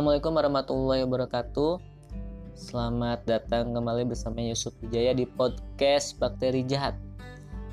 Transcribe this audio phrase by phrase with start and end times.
[0.00, 1.76] Assalamualaikum warahmatullahi wabarakatuh.
[2.56, 6.96] Selamat datang kembali bersama Yusuf Wijaya di podcast Bakteri Jahat.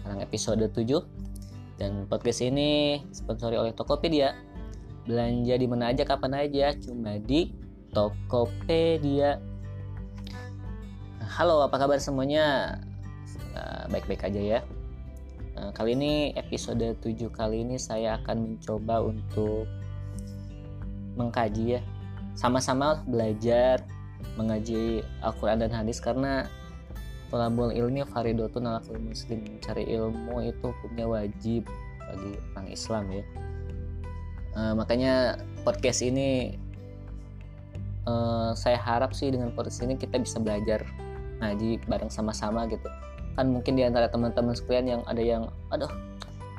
[0.03, 1.07] Sekarang episode 7
[1.79, 4.35] Dan podcast ini sponsori oleh Tokopedia.
[5.07, 7.55] Belanja di mana aja, kapan aja Cuma di
[7.95, 9.39] Tokopedia.
[11.31, 12.75] Halo, apa kabar semuanya?
[13.87, 14.59] Baik-baik aja ya.
[15.55, 19.63] Nah, kali ini episode 7 kali ini saya akan mencoba untuk
[21.15, 21.81] mengkaji ya
[22.37, 23.81] sama-sama belajar
[24.37, 26.45] mengaji Al-Quran dan hadis karena
[27.33, 29.41] tolabul ilmi faridotun ala muslim.
[29.41, 31.65] Mencari ilmu itu hukumnya wajib
[32.07, 33.23] bagi orang Islam ya.
[34.57, 36.57] Uh, makanya podcast ini
[38.09, 40.85] uh, saya harap sih dengan podcast ini kita bisa belajar
[41.41, 42.85] ngaji bareng sama-sama gitu.
[43.37, 45.89] Kan mungkin di antara teman-teman sekalian yang ada yang aduh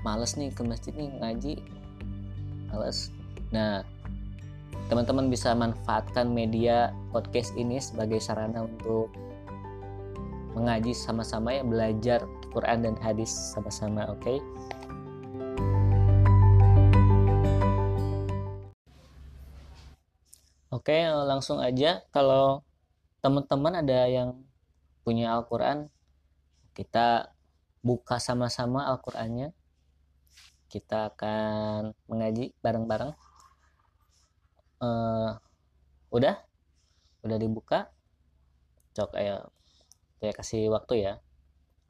[0.06, 1.54] males nih ke masjid nih ngaji.
[2.70, 3.10] Males.
[3.50, 3.82] Nah
[4.88, 9.12] teman-teman bisa manfaatkan media podcast ini sebagai sarana untuk
[10.56, 12.24] mengaji sama-sama ya belajar
[12.56, 14.24] Quran dan hadis sama-sama oke?
[14.24, 14.38] Okay?
[20.72, 22.00] oke langsung aja.
[22.08, 22.64] Kalau
[23.20, 24.40] teman-teman ada yang
[25.04, 25.92] punya Al-Quran
[26.72, 27.28] kita
[27.84, 29.52] buka sama-sama Al-Qurannya.
[30.72, 33.27] Kita akan mengaji bareng-bareng
[34.82, 35.38] uh,
[36.10, 36.36] udah.
[37.22, 37.90] Udah dibuka.
[38.94, 39.50] Cok ayo.
[40.18, 41.12] Saya kasih waktu ya.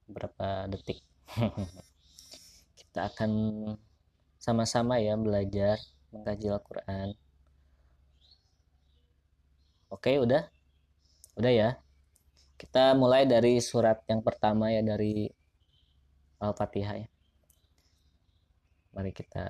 [0.09, 1.01] Berapa detik?
[2.79, 3.33] Kita akan
[4.41, 5.77] sama-sama ya belajar
[6.15, 7.09] mengkaji Al-Quran.
[9.89, 10.49] Oke udah?
[11.37, 11.71] Udah ya?
[12.59, 15.29] Kita mulai dari surat yang pertama ya dari
[16.43, 17.09] Al-Fatihah ya.
[18.97, 19.47] Mari kita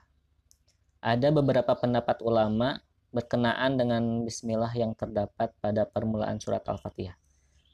[1.01, 7.15] Ada beberapa pendapat ulama berkenaan dengan bismillah yang terdapat pada permulaan surat Al-Fatihah.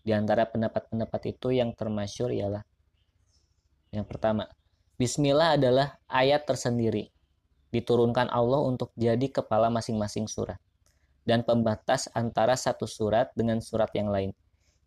[0.03, 2.67] Di antara pendapat-pendapat itu yang termasyur ialah
[3.89, 4.45] yang pertama,
[5.01, 7.09] bismillah adalah ayat tersendiri
[7.73, 10.61] diturunkan Allah untuk jadi kepala masing-masing surat
[11.25, 14.33] dan pembatas antara satu surat dengan surat yang lain.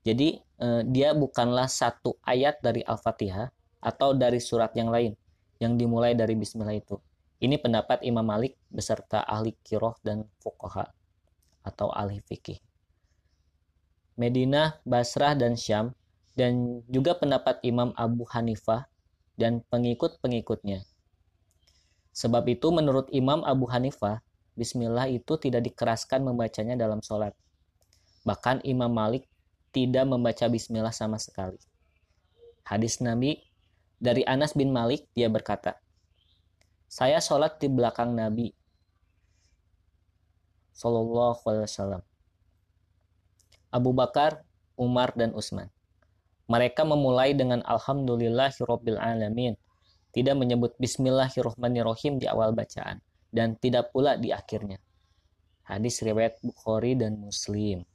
[0.02, 3.50] Jadi eh, dia bukanlah satu ayat dari Al-Fatihah
[3.82, 5.14] atau dari surat yang lain
[5.62, 6.98] yang dimulai dari bismillah itu
[7.42, 10.86] ini pendapat Imam Malik beserta ahli kiroh dan fukoha
[11.66, 12.62] atau ahli fikih.
[14.14, 15.98] Medina, Basrah, dan Syam,
[16.38, 18.86] dan juga pendapat Imam Abu Hanifah
[19.34, 20.86] dan pengikut-pengikutnya.
[22.14, 24.22] Sebab itu menurut Imam Abu Hanifah,
[24.54, 27.34] Bismillah itu tidak dikeraskan membacanya dalam sholat.
[28.28, 29.26] Bahkan Imam Malik
[29.74, 31.58] tidak membaca Bismillah sama sekali.
[32.68, 33.42] Hadis Nabi
[33.98, 35.80] dari Anas bin Malik, dia berkata,
[36.92, 38.52] saya sholat di belakang Nabi
[40.76, 42.04] Sallallahu Alaihi Wasallam.
[43.72, 44.44] Abu Bakar,
[44.76, 45.72] Umar, dan Utsman.
[46.52, 49.56] Mereka memulai dengan Alhamdulillahirobbil alamin,
[50.12, 53.00] tidak menyebut Bismillahirrohmanirrohim di awal bacaan,
[53.32, 54.76] dan tidak pula di akhirnya.
[55.64, 57.88] Hadis riwayat Bukhari dan Muslim.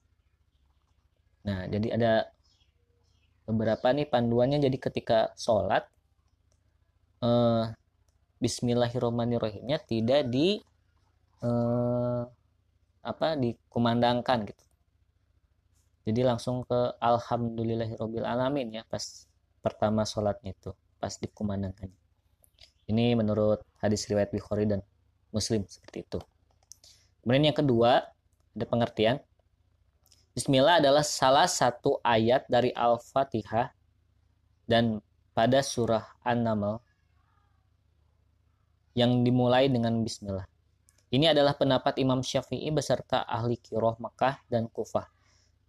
[1.44, 2.12] Nah, jadi ada
[3.44, 4.56] beberapa nih panduannya.
[4.56, 5.84] Jadi ketika sholat,
[7.20, 7.76] eh,
[8.36, 10.60] Bismillahirrahmanirrahimnya tidak di
[11.40, 12.22] eh,
[13.06, 14.64] apa dikumandangkan gitu.
[16.06, 19.26] Jadi langsung ke alhamdulillahirobbil alamin ya pas
[19.64, 20.70] pertama sholatnya itu
[21.02, 21.90] pas dikumandangkan.
[22.86, 24.84] Ini menurut hadis riwayat Bukhari dan
[25.34, 26.20] Muslim seperti itu.
[27.26, 28.06] Kemudian yang kedua
[28.54, 29.18] ada pengertian.
[30.38, 33.72] Bismillah adalah salah satu ayat dari Al-Fatihah
[34.68, 35.02] dan
[35.34, 36.85] pada surah An-Naml
[38.96, 40.48] yang dimulai dengan Bismillah.
[41.12, 45.06] Ini adalah pendapat Imam Syafi'i beserta ahli kiroh Mekah dan Kufah.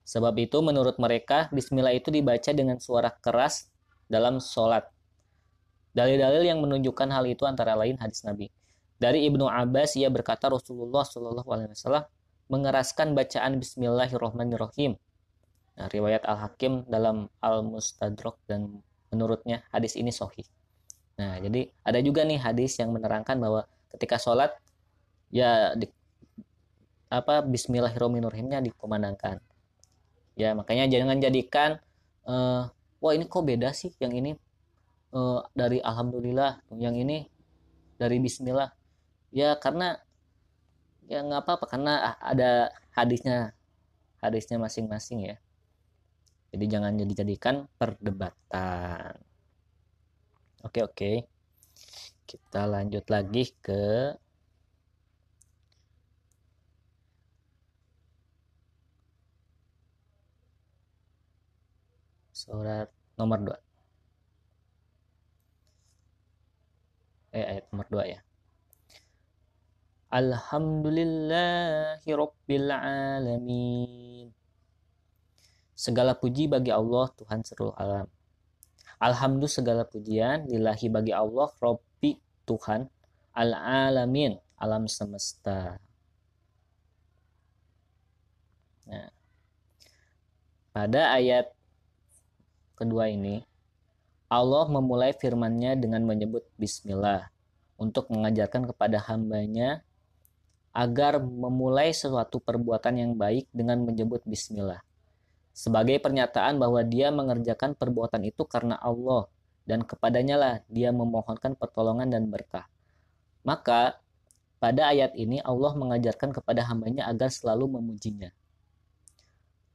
[0.07, 3.67] Sebab itu menurut mereka Bismillah itu dibaca dengan suara keras
[4.07, 4.87] dalam sholat.
[5.91, 8.47] Dalil-dalil yang menunjukkan hal itu antara lain hadis Nabi.
[8.97, 12.07] Dari Ibnu Abbas ia berkata Rasulullah Shallallahu Alaihi Wasallam
[12.47, 14.95] mengeraskan bacaan Bismillahirrahmanirrahim.
[15.77, 18.81] Nah, riwayat Al-Hakim dalam Al-Mustadrak dan
[19.13, 20.47] menurutnya hadis ini sohih.
[21.17, 24.53] Nah, jadi ada juga nih hadis yang menerangkan bahwa ketika sholat
[25.33, 25.89] ya di,
[27.09, 29.41] apa Bismillahirrahmanirrahimnya dikumandangkan.
[30.37, 31.81] Ya makanya jangan jadikan
[32.29, 32.69] uh,
[33.01, 34.37] wah ini kok beda sih yang ini
[35.17, 37.25] uh, dari Alhamdulillah, yang ini
[37.97, 38.69] dari Bismillah.
[39.33, 39.97] Ya karena
[41.07, 43.55] ya nggak apa-apa karena ada hadisnya
[44.19, 45.35] hadisnya masing-masing ya
[46.51, 49.15] jadi jangan dijadikan perdebatan
[50.65, 51.11] oke oke
[52.27, 54.13] kita lanjut lagi ke
[62.33, 63.53] surat nomor 2
[67.37, 68.19] eh ayat nomor 2 ya
[70.07, 74.31] Alhamdulillahi Rabbil Alamin.
[75.75, 78.07] Segala puji bagi Allah Tuhan seluruh alam.
[78.97, 82.17] Alhamdulillah segala pujian lillahi bagi Allah Rabbi
[82.49, 82.89] Tuhan
[83.37, 85.77] al-alamin alam semesta.
[88.89, 89.09] Nah,
[90.73, 91.53] pada ayat
[92.73, 93.45] kedua ini
[94.27, 97.29] Allah memulai firman-Nya dengan menyebut bismillah
[97.77, 99.85] untuk mengajarkan kepada hambanya
[100.73, 104.86] agar memulai sesuatu perbuatan yang baik dengan menyebut bismillah.
[105.57, 109.25] Sebagai pernyataan bahwa dia mengerjakan perbuatan itu karena Allah
[109.65, 112.69] dan kepadanya lah dia memohonkan pertolongan dan berkah.
[113.41, 113.97] Maka
[114.61, 118.29] pada ayat ini Allah mengajarkan kepada hambanya agar selalu memujinya.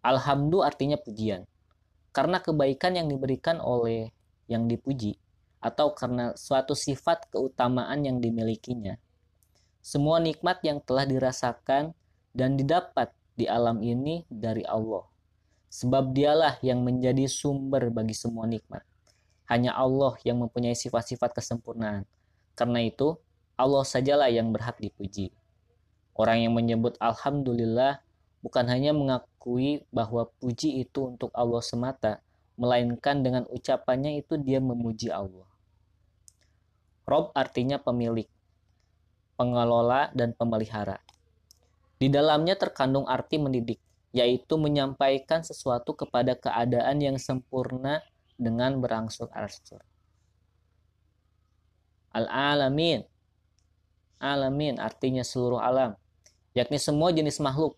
[0.07, 1.51] Alhamdulillah artinya pujian.
[2.15, 4.15] Karena kebaikan yang diberikan oleh
[4.47, 5.19] yang dipuji
[5.59, 9.01] atau karena suatu sifat keutamaan yang dimilikinya
[9.83, 11.91] semua nikmat yang telah dirasakan
[12.31, 15.03] dan didapat di alam ini dari Allah.
[15.73, 18.85] Sebab dialah yang menjadi sumber bagi semua nikmat.
[19.49, 22.05] Hanya Allah yang mempunyai sifat-sifat kesempurnaan.
[22.53, 23.17] Karena itu,
[23.57, 25.33] Allah sajalah yang berhak dipuji.
[26.13, 28.05] Orang yang menyebut Alhamdulillah
[28.45, 32.21] bukan hanya mengakui bahwa puji itu untuk Allah semata,
[32.61, 35.49] melainkan dengan ucapannya itu dia memuji Allah.
[37.09, 38.29] Rob artinya pemilik,
[39.41, 41.01] pengelola, dan pemelihara.
[41.97, 43.81] Di dalamnya terkandung arti mendidik,
[44.13, 48.05] yaitu menyampaikan sesuatu kepada keadaan yang sempurna
[48.37, 49.81] dengan berangsur-angsur.
[52.13, 53.09] Al-alamin.
[54.21, 55.99] Alamin artinya seluruh alam,
[56.55, 57.75] yakni semua jenis makhluk.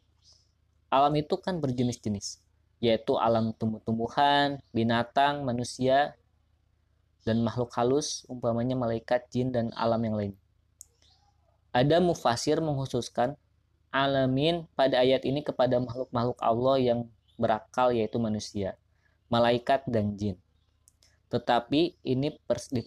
[0.93, 2.43] Alam itu kan berjenis-jenis,
[2.83, 6.13] yaitu alam tumbuh-tumbuhan, binatang, manusia,
[7.25, 10.33] dan makhluk halus, umpamanya malaikat, jin, dan alam yang lain.
[11.73, 13.35] Ada mufasir menghususkan
[13.95, 17.01] alamin pada ayat ini kepada makhluk-makhluk Allah yang
[17.39, 18.75] berakal yaitu manusia,
[19.31, 20.35] malaikat dan jin.
[21.31, 22.35] Tetapi ini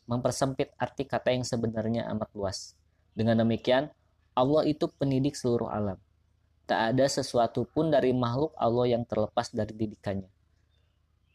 [0.04, 2.76] mempersempit arti kata yang sebenarnya amat luas.
[3.16, 3.88] Dengan demikian,
[4.36, 5.96] Allah itu pendidik seluruh alam.
[6.68, 10.28] Tak ada sesuatu pun dari makhluk Allah yang terlepas dari didikannya.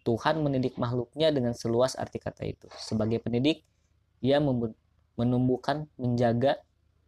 [0.05, 2.69] Tuhan mendidik makhluknya dengan seluas arti kata itu.
[2.77, 3.65] Sebagai pendidik,
[4.21, 4.37] ia
[5.17, 6.61] menumbuhkan, menjaga,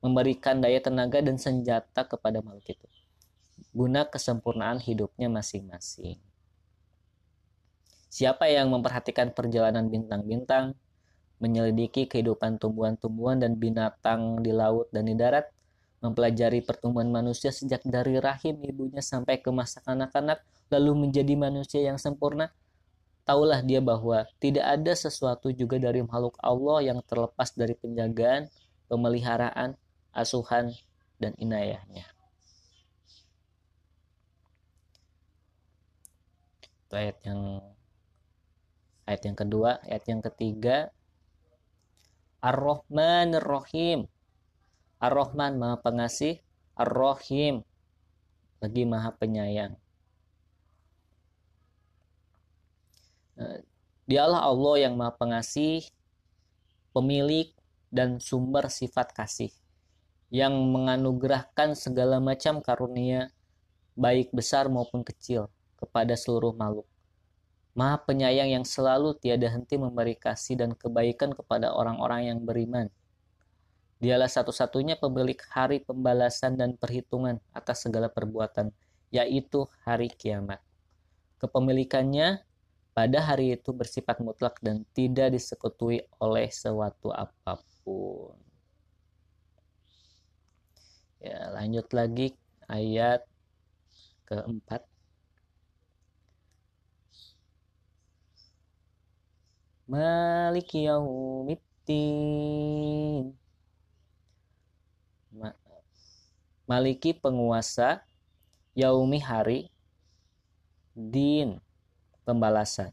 [0.04, 2.86] memberikan daya tenaga dan senjata kepada makhluk itu
[3.74, 6.22] guna kesempurnaan hidupnya masing-masing.
[8.06, 10.78] Siapa yang memperhatikan perjalanan bintang-bintang,
[11.42, 15.50] menyelidiki kehidupan tumbuhan-tumbuhan dan binatang di laut dan di darat,
[15.98, 20.38] mempelajari pertumbuhan manusia sejak dari rahim ibunya sampai ke masa kanak-kanak,
[20.70, 22.54] lalu menjadi manusia yang sempurna,
[23.26, 28.46] taulah dia bahwa tidak ada sesuatu juga dari makhluk Allah yang terlepas dari penjagaan,
[28.86, 29.74] pemeliharaan,
[30.14, 30.70] asuhan
[31.18, 32.06] dan inayahnya.
[36.86, 37.60] Itu ayat yang
[39.04, 40.94] ayat yang kedua, ayat yang ketiga
[42.38, 44.06] Ar-Rahman Ar-Rahim.
[45.02, 46.40] Ar-Rahman Maha Pengasih,
[46.78, 47.66] Ar-Rahim
[48.62, 49.76] lagi Maha Penyayang.
[53.36, 53.60] Eh,
[54.08, 55.84] dialah Allah yang Maha Pengasih,
[56.94, 57.52] pemilik
[57.92, 59.52] dan sumber sifat kasih
[60.34, 63.30] yang menganugerahkan segala macam karunia
[63.94, 65.46] baik besar maupun kecil
[65.78, 66.90] kepada seluruh makhluk.
[67.78, 72.90] Maha penyayang yang selalu tiada henti memberi kasih dan kebaikan kepada orang-orang yang beriman.
[74.02, 78.74] Dialah satu-satunya pemilik hari pembalasan dan perhitungan atas segala perbuatan,
[79.14, 80.58] yaitu hari kiamat.
[81.38, 82.42] Kepemilikannya
[82.90, 88.43] pada hari itu bersifat mutlak dan tidak disekutuai oleh sesuatu apa pun.
[91.24, 92.36] Ya, lanjut lagi
[92.68, 93.24] ayat
[94.28, 94.84] keempat.
[99.88, 101.56] Maliki yaumiddin.
[106.68, 108.04] Maliki penguasa
[108.76, 109.72] yaumi hari
[110.92, 111.56] din
[112.28, 112.92] pembalasan.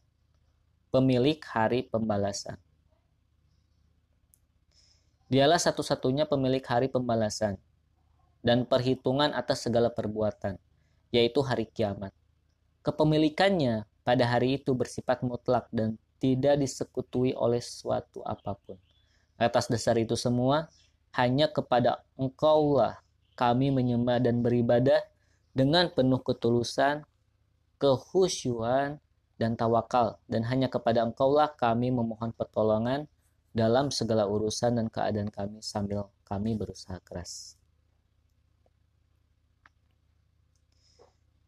[0.87, 2.55] Pemilik hari pembalasan.
[5.27, 7.59] Dialah satu-satunya pemilik hari pembalasan
[8.41, 10.57] dan perhitungan atas segala perbuatan,
[11.13, 12.13] yaitu hari kiamat.
[12.81, 18.77] Kepemilikannya pada hari itu bersifat mutlak dan tidak disekutui oleh suatu apa pun.
[19.37, 20.69] Atas dasar itu semua,
[21.17, 23.01] hanya kepada engkaulah
[23.33, 25.01] kami menyembah dan beribadah
[25.53, 27.05] dengan penuh ketulusan,
[27.81, 29.01] kehusyuan,
[29.41, 33.09] dan tawakal dan hanya kepada engkaulah kami memohon pertolongan
[33.57, 37.60] dalam segala urusan dan keadaan kami sambil kami berusaha keras.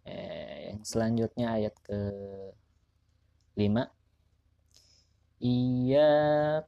[0.03, 1.97] Eh, yang selanjutnya ayat ke
[3.55, 3.87] 5
[5.43, 5.99] Iya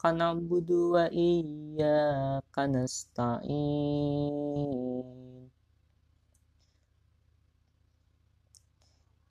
[0.01, 1.87] karena budu wa iya
[2.51, 3.47] karena stain.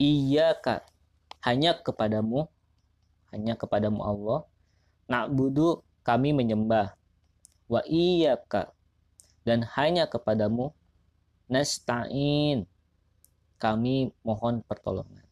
[0.01, 0.81] Iya kak
[1.45, 2.49] hanya kepadamu
[3.31, 4.39] hanya kepadamu Allah.
[5.05, 6.97] Na'budu kami menyembah.
[7.69, 8.73] Wa iyyaka
[9.45, 10.73] dan hanya kepadamu
[11.53, 12.65] nasta'in
[13.61, 15.23] kami mohon pertolongan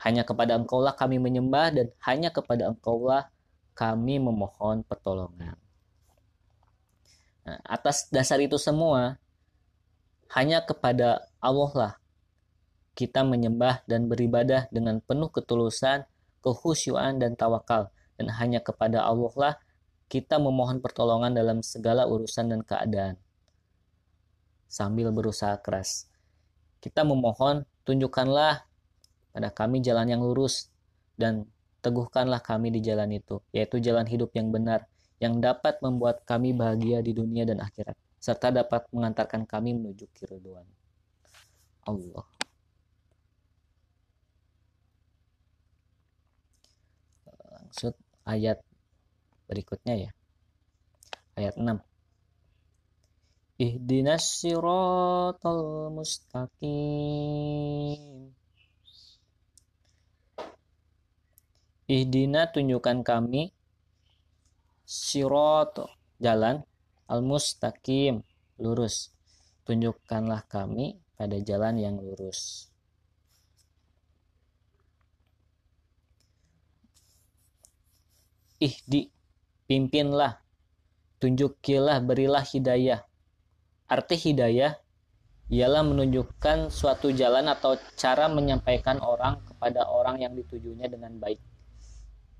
[0.00, 3.28] hanya kepada engkaulah kami menyembah dan hanya kepada engkaulah
[3.76, 5.56] kami memohon pertolongan
[7.44, 9.16] nah, atas dasar itu semua
[10.32, 11.92] hanya kepada Allah lah
[12.98, 16.04] kita menyembah dan beribadah dengan penuh ketulusan,
[16.44, 17.88] kehusyuan dan tawakal
[18.20, 19.54] dan hanya kepada Allah lah
[20.10, 23.14] kita memohon pertolongan dalam segala urusan dan keadaan.
[24.66, 26.09] Sambil berusaha keras.
[26.80, 28.64] Kita memohon tunjukkanlah
[29.30, 30.72] pada kami jalan yang lurus
[31.20, 31.46] dan
[31.84, 34.88] teguhkanlah kami di jalan itu, yaitu jalan hidup yang benar
[35.20, 40.64] yang dapat membuat kami bahagia di dunia dan akhirat serta dapat mengantarkan kami menuju keriduan
[41.88, 42.24] Allah.
[47.70, 47.94] maksud
[48.26, 48.58] ayat
[49.46, 50.10] berikutnya ya.
[51.38, 51.89] Ayat 6.
[53.60, 56.72] Ihdinas siratal mustaqim.
[61.84, 63.52] Ihdina tunjukkan kami
[64.88, 65.76] sirot
[66.16, 66.64] jalan
[67.04, 68.24] al-mustaqim
[68.56, 69.12] lurus.
[69.68, 72.70] Tunjukkanlah kami pada jalan yang lurus.
[78.60, 79.08] ihdi
[79.64, 80.44] pimpinlah
[81.16, 83.00] tunjukilah berilah hidayah
[83.90, 84.78] arti hidayah
[85.50, 91.42] ialah menunjukkan suatu jalan atau cara menyampaikan orang kepada orang yang ditujunya dengan baik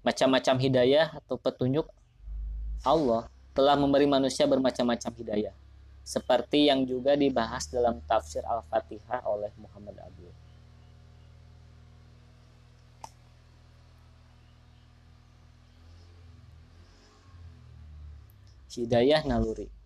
[0.07, 1.91] macam-macam hidayah atau petunjuk
[2.87, 5.55] Allah telah memberi manusia bermacam-macam hidayah
[6.07, 10.31] seperti yang juga dibahas dalam tafsir Al-Fatihah oleh Muhammad Abdul
[18.71, 19.80] hidayah naluri.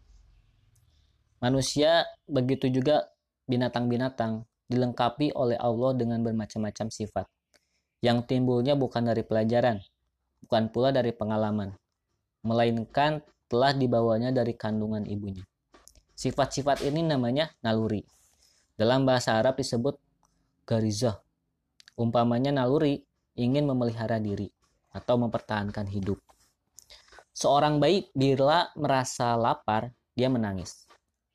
[1.45, 3.05] Manusia begitu juga
[3.45, 7.29] binatang-binatang dilengkapi oleh Allah dengan bermacam-macam sifat
[8.01, 9.77] yang timbulnya bukan dari pelajaran,
[10.45, 11.77] bukan pula dari pengalaman,
[12.41, 15.45] melainkan telah dibawanya dari kandungan ibunya.
[16.17, 18.01] Sifat-sifat ini namanya naluri.
[18.77, 20.01] Dalam bahasa Arab disebut
[20.65, 21.21] garizah.
[22.01, 23.05] Umpamanya naluri
[23.37, 24.49] ingin memelihara diri
[24.97, 26.21] atau mempertahankan hidup.
[27.37, 30.84] Seorang bayi bila merasa lapar, dia menangis.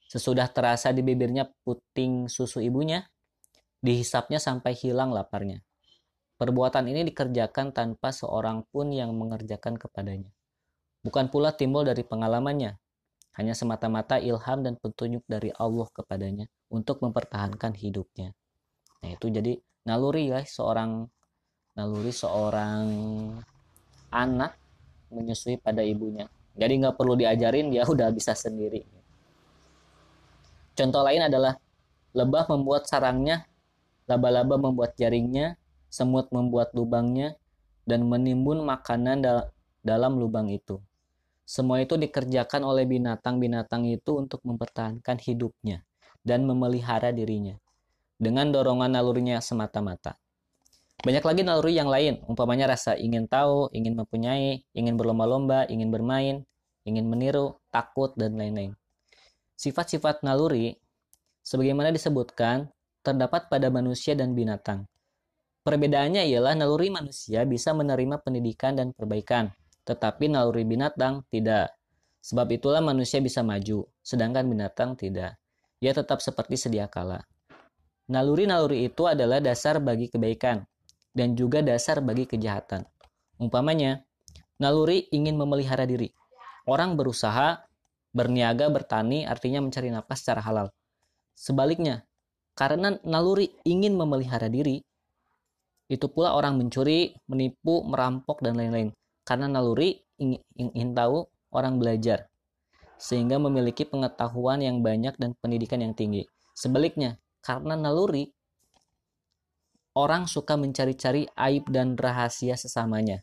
[0.09, 3.05] Sesudah terasa di bibirnya puting susu ibunya,
[3.77, 5.61] dihisapnya sampai hilang laparnya.
[6.41, 10.33] Perbuatan ini dikerjakan tanpa seorang pun yang mengerjakan kepadanya.
[11.05, 12.75] Bukan pula timbul dari pengalamannya.
[13.37, 18.35] hanya semata-mata ilham dan petunjuk dari Allah kepadanya untuk mempertahankan hidupnya.
[18.99, 19.55] Nah itu jadi
[19.87, 21.07] naluri ya seorang
[21.77, 22.83] naluri seorang
[24.11, 24.59] anak
[25.13, 26.27] menyusui pada ibunya.
[26.57, 28.98] Jadi nggak perlu diajarin dia udah bisa sendiri.
[30.79, 31.59] Contoh lain adalah
[32.15, 33.43] lebah membuat sarangnya,
[34.07, 35.59] laba-laba membuat jaringnya,
[35.91, 37.35] semut membuat lubangnya,
[37.83, 39.19] dan menimbun makanan
[39.83, 40.79] dalam lubang itu.
[41.43, 45.83] Semua itu dikerjakan oleh binatang-binatang itu untuk mempertahankan hidupnya
[46.23, 47.59] dan memelihara dirinya
[48.15, 50.15] dengan dorongan nalurinya semata-mata.
[51.03, 56.47] Banyak lagi naluri yang lain, umpamanya rasa ingin tahu, ingin mempunyai, ingin berlomba-lomba, ingin bermain,
[56.87, 58.78] ingin meniru, takut, dan lain-lain.
[59.59, 60.71] Sifat-sifat naluri,
[61.43, 62.71] sebagaimana disebutkan,
[63.03, 64.87] terdapat pada manusia dan binatang.
[65.67, 69.51] Perbedaannya ialah naluri manusia bisa menerima pendidikan dan perbaikan,
[69.83, 71.75] tetapi naluri binatang tidak.
[72.23, 75.35] Sebab itulah manusia bisa maju, sedangkan binatang tidak.
[75.83, 77.19] Ia tetap seperti sedia kala.
[78.07, 80.63] Naluri-naluri itu adalah dasar bagi kebaikan
[81.11, 82.87] dan juga dasar bagi kejahatan.
[83.35, 84.07] Umpamanya,
[84.55, 86.15] naluri ingin memelihara diri.
[86.63, 87.68] Orang berusaha,
[88.15, 90.67] berniaga, bertani artinya mencari nafkah secara halal.
[91.37, 92.03] Sebaliknya,
[92.57, 94.83] karena naluri ingin memelihara diri,
[95.89, 98.93] itu pula orang mencuri, menipu, merampok, dan lain-lain
[99.29, 102.25] karena naluri ingin, ingin tahu orang belajar
[102.97, 106.25] sehingga memiliki pengetahuan yang banyak dan pendidikan yang tinggi.
[106.57, 108.33] Sebaliknya, karena naluri
[109.93, 113.21] orang suka mencari-cari aib dan rahasia sesamanya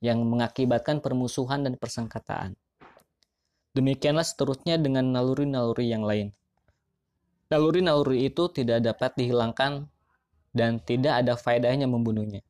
[0.00, 2.56] yang mengakibatkan permusuhan dan persengketaan.
[3.74, 6.34] Demikianlah seterusnya dengan naluri-naluri yang lain.
[7.50, 9.86] Naluri-naluri itu tidak dapat dihilangkan
[10.50, 12.42] dan tidak ada faedahnya membunuhnya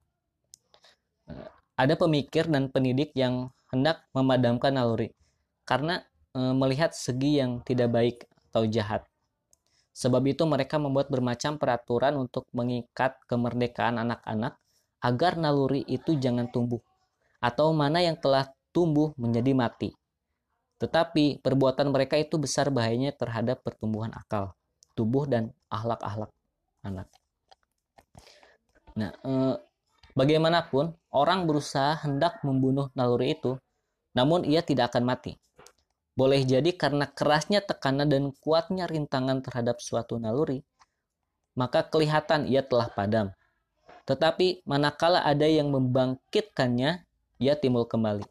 [1.80, 5.16] ada pemikir dan pendidik yang hendak memadamkan naluri
[5.64, 6.04] karena
[6.36, 8.16] e, melihat segi yang tidak baik
[8.52, 9.08] atau jahat.
[9.96, 14.60] Sebab itu mereka membuat bermacam peraturan untuk mengikat kemerdekaan anak-anak
[15.00, 16.84] agar naluri itu jangan tumbuh
[17.40, 19.88] atau mana yang telah tumbuh menjadi mati.
[20.80, 24.56] Tetapi perbuatan mereka itu besar bahayanya terhadap pertumbuhan akal,
[24.96, 26.32] tubuh dan akhlak-akhlak
[26.80, 27.06] anak.
[28.96, 29.60] Nah, e,
[30.10, 33.62] Bagaimanapun, orang berusaha hendak membunuh naluri itu,
[34.10, 35.38] namun ia tidak akan mati.
[36.18, 40.66] Boleh jadi karena kerasnya tekanan dan kuatnya rintangan terhadap suatu naluri,
[41.54, 43.30] maka kelihatan ia telah padam.
[44.04, 47.06] Tetapi manakala ada yang membangkitkannya,
[47.38, 48.26] ia timbul kembali.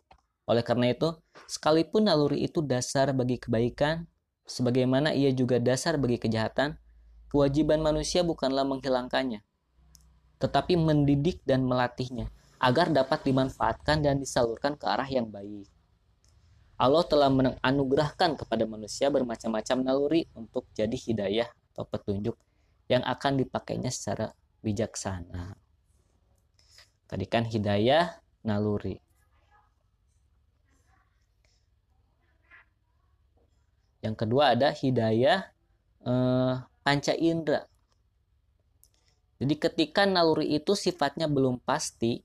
[0.51, 4.09] Oleh karena itu, sekalipun naluri itu dasar bagi kebaikan,
[4.49, 6.75] sebagaimana ia juga dasar bagi kejahatan,
[7.29, 9.45] kewajiban manusia bukanlah menghilangkannya,
[10.41, 15.69] tetapi mendidik dan melatihnya agar dapat dimanfaatkan dan disalurkan ke arah yang baik.
[16.79, 22.39] Allah telah menganugerahkan kepada manusia bermacam-macam naluri untuk jadi hidayah atau petunjuk
[22.87, 24.31] yang akan dipakainya secara
[24.63, 25.59] bijaksana.
[27.09, 29.08] Tadi kan hidayah naluri.
[33.99, 35.49] Yang kedua ada hidayah
[36.05, 37.69] eh, panca indera
[39.39, 42.19] jadi ketika naluri itu sifatnya belum pasti,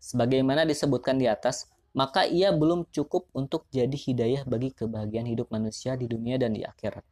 [0.00, 6.00] sebagaimana disebutkan di atas, maka ia belum cukup untuk jadi hidayah bagi kebahagiaan hidup manusia
[6.00, 7.04] di dunia dan di akhirat.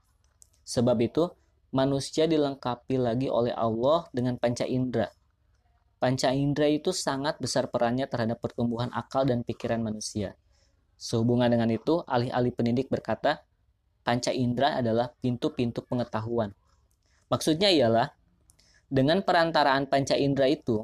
[0.64, 1.28] Sebab itu,
[1.76, 5.12] manusia dilengkapi lagi oleh Allah dengan panca indera.
[6.00, 10.32] Panca indera itu sangat besar perannya terhadap pertumbuhan akal dan pikiran manusia.
[10.96, 13.44] Sehubungan dengan itu, alih-alih pendidik berkata,
[14.08, 16.56] panca indera adalah pintu-pintu pengetahuan.
[17.28, 18.08] Maksudnya ialah
[18.88, 20.80] dengan perantaraan panca indera itu,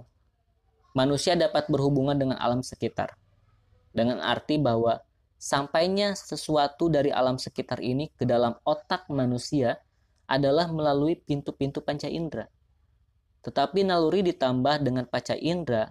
[0.93, 3.17] manusia dapat berhubungan dengan alam sekitar.
[3.97, 5.01] Dengan arti bahwa
[5.41, 9.81] sampainya sesuatu dari alam sekitar ini ke dalam otak manusia
[10.29, 12.45] adalah melalui pintu-pintu panca indera.
[13.41, 15.89] Tetapi naluri ditambah dengan panca indera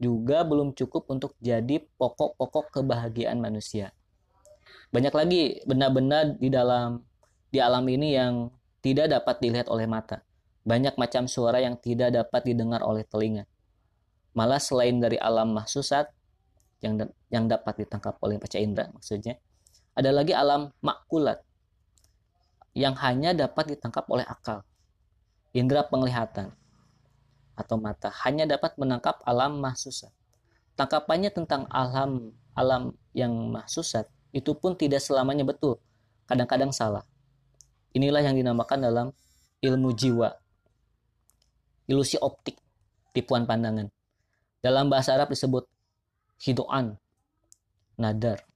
[0.00, 3.92] juga belum cukup untuk jadi pokok-pokok kebahagiaan manusia.
[4.92, 7.00] Banyak lagi benda-benda di dalam
[7.48, 8.52] di alam ini yang
[8.84, 10.20] tidak dapat dilihat oleh mata
[10.62, 13.50] banyak macam suara yang tidak dapat didengar oleh telinga.
[14.32, 16.08] Malah selain dari alam mahsusat
[16.82, 19.38] yang yang dapat ditangkap oleh panca indera maksudnya,
[19.94, 21.42] ada lagi alam makulat
[22.72, 24.64] yang hanya dapat ditangkap oleh akal.
[25.52, 26.48] Indera penglihatan
[27.52, 30.08] atau mata hanya dapat menangkap alam mahsusat.
[30.78, 35.78] Tangkapannya tentang alam alam yang mahsusat itu pun tidak selamanya betul.
[36.26, 37.04] Kadang-kadang salah.
[37.92, 39.06] Inilah yang dinamakan dalam
[39.60, 40.42] ilmu jiwa
[41.90, 42.58] ilusi optik,
[43.12, 43.90] tipuan pandangan.
[44.62, 45.66] Dalam bahasa Arab disebut
[46.40, 46.96] hidoan,
[47.98, 48.46] nadar.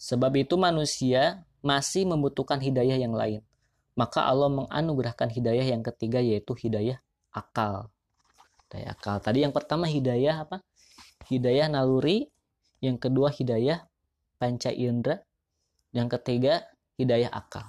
[0.00, 3.44] Sebab itu manusia masih membutuhkan hidayah yang lain.
[3.92, 7.92] Maka Allah menganugerahkan hidayah yang ketiga yaitu hidayah akal.
[8.68, 9.16] Hidayah akal.
[9.20, 10.64] Tadi yang pertama hidayah apa?
[11.28, 12.32] Hidayah naluri,
[12.80, 13.84] yang kedua hidayah
[14.40, 15.20] panca indera,
[15.92, 16.64] yang ketiga
[16.96, 17.68] hidayah akal.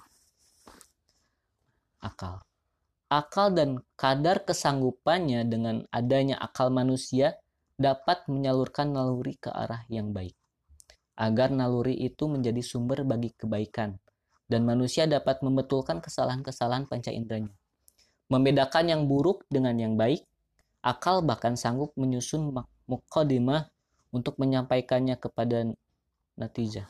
[1.99, 2.39] Akal.
[3.11, 7.35] Akal dan kadar kesanggupannya dengan adanya akal manusia
[7.75, 10.39] dapat menyalurkan naluri ke arah yang baik
[11.21, 13.93] agar naluri itu menjadi sumber bagi kebaikan,
[14.49, 17.53] dan manusia dapat membetulkan kesalahan-kesalahan panca inderanya.
[18.33, 20.25] Membedakan yang buruk dengan yang baik,
[20.81, 22.49] akal bahkan sanggup menyusun
[22.89, 23.69] mukadimah
[24.09, 25.69] untuk menyampaikannya kepada
[26.41, 26.89] natijah.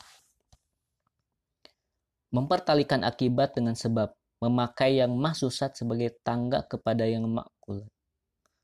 [2.32, 7.84] Mempertalikan akibat dengan sebab, memakai yang mahsusat sebagai tangga kepada yang makul.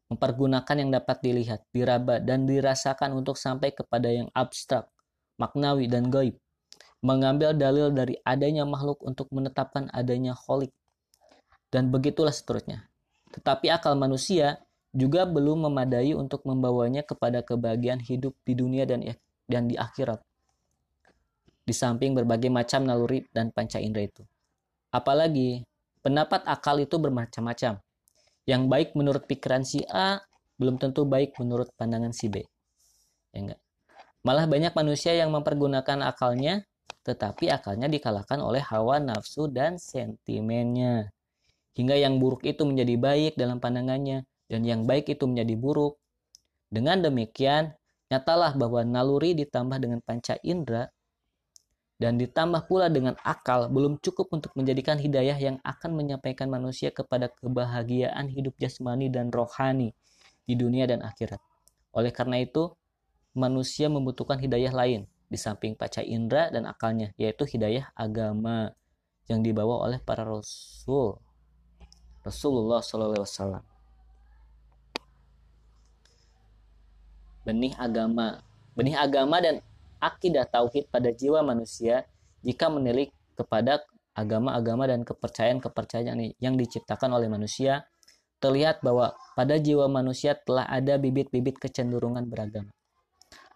[0.09, 4.89] Mempergunakan yang dapat dilihat, diraba, dan dirasakan untuk sampai kepada yang abstrak,
[5.37, 6.41] maknawi, dan gaib.
[7.05, 10.73] Mengambil dalil dari adanya makhluk untuk menetapkan adanya holik.
[11.69, 12.89] Dan begitulah seterusnya.
[13.37, 14.65] Tetapi akal manusia
[14.97, 19.05] juga belum memadai untuk membawanya kepada kebahagiaan hidup di dunia dan
[19.45, 20.25] dan di akhirat.
[21.69, 24.25] Di samping berbagai macam naluri dan panca indera itu.
[24.89, 25.69] Apalagi
[26.01, 27.77] pendapat akal itu bermacam-macam.
[28.49, 30.17] Yang baik menurut pikiran si A
[30.57, 32.41] belum tentu baik menurut pandangan si B.
[33.37, 33.61] Ya enggak?
[34.25, 36.65] Malah banyak manusia yang mempergunakan akalnya,
[37.05, 41.13] tetapi akalnya dikalahkan oleh hawa nafsu dan sentimennya.
[41.77, 46.01] Hingga yang buruk itu menjadi baik dalam pandangannya, dan yang baik itu menjadi buruk.
[46.73, 47.77] Dengan demikian,
[48.09, 50.89] nyatalah bahwa naluri ditambah dengan panca indera
[51.99, 57.27] dan ditambah pula dengan akal belum cukup untuk menjadikan hidayah yang akan menyampaikan manusia kepada
[57.27, 59.91] kebahagiaan hidup jasmani dan rohani
[60.47, 61.43] di dunia dan akhirat.
[61.91, 62.71] Oleh karena itu,
[63.35, 68.73] manusia membutuhkan hidayah lain di samping paca indera dan akalnya, yaitu hidayah agama
[69.27, 71.19] yang dibawa oleh para rasul.
[72.23, 73.61] Rasulullah SAW.
[77.43, 78.45] Benih agama,
[78.79, 79.65] benih agama dan
[79.99, 82.07] akidah tauhid pada jiwa manusia
[82.43, 83.83] jika menilik kepada
[84.19, 87.87] agama-agama dan kepercayaan-kepercayaan yang diciptakan oleh manusia,
[88.43, 92.71] terlihat bahwa pada jiwa manusia telah ada bibit-bibit kecenderungan beragama.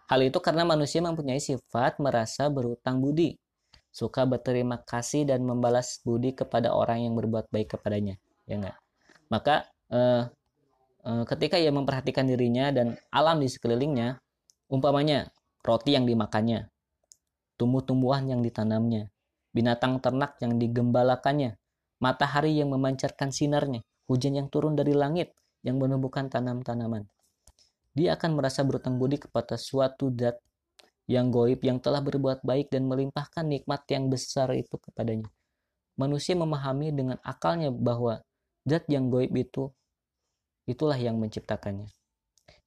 [0.07, 3.39] Hal itu karena manusia mempunyai sifat merasa berutang budi,
[3.91, 8.77] suka berterima kasih dan membalas budi kepada orang yang berbuat baik kepadanya, ya enggak?
[9.31, 9.55] Maka
[9.91, 10.23] eh,
[11.07, 14.19] eh, ketika ia memperhatikan dirinya dan alam di sekelilingnya,
[14.67, 15.31] umpamanya
[15.63, 16.67] roti yang dimakannya,
[17.55, 19.07] tumbuh-tumbuhan yang ditanamnya,
[19.55, 21.55] binatang ternak yang digembalakannya,
[22.03, 23.79] matahari yang memancarkan sinarnya,
[24.11, 25.31] hujan yang turun dari langit
[25.63, 27.07] yang menumbuhkan tanam-tanaman.
[27.95, 30.35] Dia akan merasa berutang budi kepada suatu zat
[31.07, 35.29] yang goib yang telah berbuat baik dan melimpahkan nikmat yang besar itu kepadanya.
[35.95, 38.19] Manusia memahami dengan akalnya bahwa
[38.67, 39.69] zat yang goib itu
[40.65, 41.87] itulah yang menciptakannya,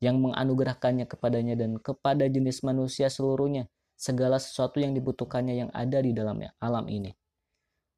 [0.00, 6.12] yang menganugerahkannya kepadanya dan kepada jenis manusia seluruhnya segala sesuatu yang dibutuhkannya yang ada di
[6.12, 7.16] dalam alam ini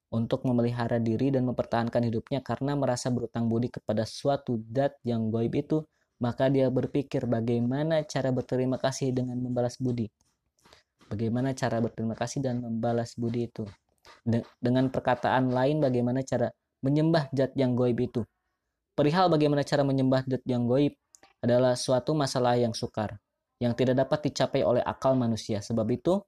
[0.09, 5.53] untuk memelihara diri dan mempertahankan hidupnya karena merasa berutang budi kepada suatu zat yang goib
[5.53, 5.85] itu
[6.19, 10.11] maka dia berpikir bagaimana cara berterima kasih dengan membalas budi.
[11.09, 13.65] Bagaimana cara berterima kasih dan membalas budi itu.
[14.57, 16.49] dengan perkataan lain bagaimana cara
[16.81, 18.25] menyembah zat yang goib itu.
[18.97, 20.97] Perihal bagaimana cara menyembah zat yang goib
[21.43, 23.19] adalah suatu masalah yang sukar,
[23.63, 25.63] yang tidak dapat dicapai oleh akal manusia.
[25.63, 26.19] Sebab itu,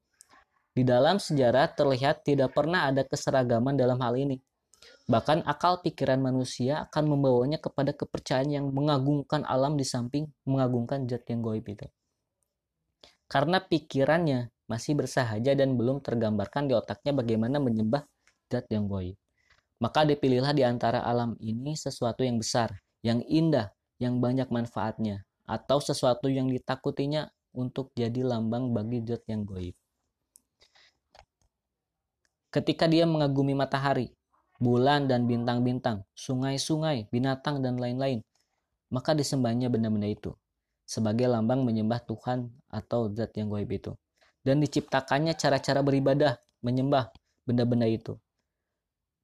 [0.70, 4.38] di dalam sejarah terlihat tidak pernah ada keseragaman dalam hal ini.
[5.11, 11.27] Bahkan akal pikiran manusia akan membawanya kepada kepercayaan yang mengagungkan alam di samping mengagungkan zat
[11.27, 11.85] yang goib itu.
[13.27, 18.07] Karena pikirannya masih bersahaja dan belum tergambarkan di otaknya bagaimana menyembah
[18.46, 19.18] zat yang goib.
[19.83, 25.78] Maka dipilihlah di antara alam ini sesuatu yang besar, yang indah, yang banyak manfaatnya, atau
[25.78, 29.76] sesuatu yang ditakutinya untuk jadi lambang bagi zat yang goib.
[32.50, 34.10] Ketika dia mengagumi matahari,
[34.58, 38.26] bulan dan bintang-bintang, sungai-sungai, binatang, dan lain-lain.
[38.90, 40.34] Maka disembahnya benda-benda itu
[40.90, 43.94] sebagai lambang menyembah Tuhan atau zat yang goib itu.
[44.42, 46.34] Dan diciptakannya cara-cara beribadah,
[46.66, 47.14] menyembah
[47.46, 48.18] benda-benda itu.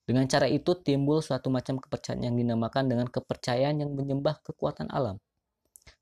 [0.06, 5.18] Dengan cara itu timbul suatu macam kepercayaan yang dinamakan dengan kepercayaan yang menyembah kekuatan alam.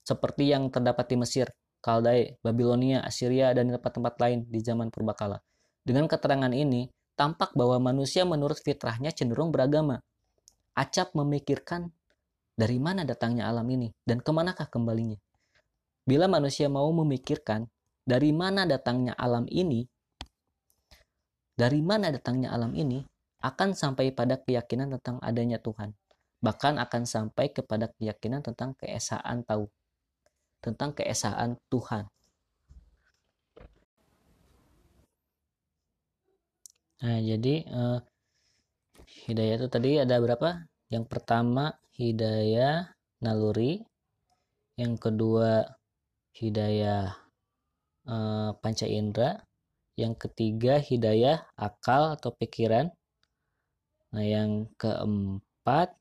[0.05, 1.49] Seperti yang terdapat di Mesir,
[1.81, 5.41] Kaldai, Babilonia, Assyria, dan tempat-tempat lain di zaman purbakala.
[5.81, 10.05] Dengan keterangan ini, tampak bahwa manusia menurut fitrahnya cenderung beragama.
[10.77, 11.89] Acap memikirkan
[12.53, 15.17] dari mana datangnya alam ini dan ke manakah kembalinya.
[16.05, 17.65] Bila manusia mau memikirkan
[18.05, 19.89] dari mana datangnya alam ini,
[21.57, 23.14] dari mana datangnya alam ini
[23.45, 25.93] akan sampai pada keyakinan tentang adanya Tuhan.
[26.41, 29.69] Bahkan akan sampai kepada keyakinan tentang keesaan tahu.
[30.65, 32.09] Tentang keesaan Tuhan.
[37.05, 37.99] Nah, jadi eh,
[39.29, 40.65] hidayah itu tadi ada berapa?
[40.89, 43.85] Yang pertama hidayah naluri,
[44.81, 45.69] yang kedua
[46.33, 47.13] hidayah
[48.09, 49.45] eh, panca indera,
[50.01, 52.89] yang ketiga hidayah akal atau pikiran,
[54.15, 55.99] nah yang keempat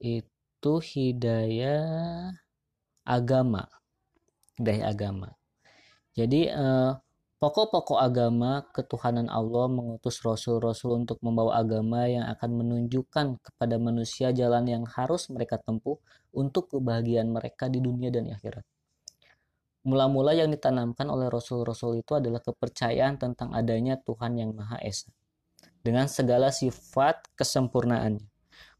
[0.00, 2.32] itu hidayah
[3.04, 3.68] agama,
[4.56, 5.28] hidayah agama.
[6.16, 6.92] Jadi eh,
[7.42, 14.62] Pokok-pokok agama ketuhanan Allah mengutus rasul-rasul untuk membawa agama yang akan menunjukkan kepada manusia jalan
[14.70, 15.98] yang harus mereka tempuh
[16.30, 18.62] untuk kebahagiaan mereka di dunia dan akhirat.
[19.82, 25.10] Mula-mula yang ditanamkan oleh rasul-rasul itu adalah kepercayaan tentang adanya Tuhan yang Maha Esa
[25.82, 28.24] dengan segala sifat kesempurnaannya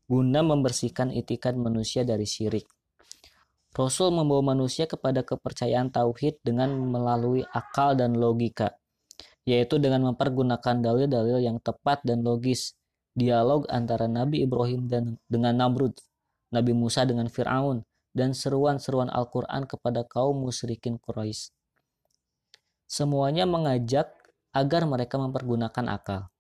[0.07, 2.67] guna membersihkan itikan manusia dari syirik
[3.73, 8.77] Rasul membawa manusia kepada kepercayaan tauhid dengan melalui akal dan logika,
[9.49, 12.77] yaitu dengan mempergunakan dalil-dalil yang tepat dan logis.
[13.17, 15.97] Dialog antara Nabi Ibrahim dan dengan Namrud,
[16.53, 21.53] Nabi Musa dengan Firaun, dan seruan-seruan Al-Quran kepada kaum musyrikin Quraisy.
[22.89, 24.13] Semuanya mengajak
[24.53, 26.32] agar mereka mempergunakan akal.